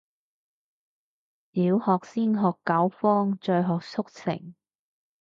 [1.53, 4.55] 小學先學九方，再學速成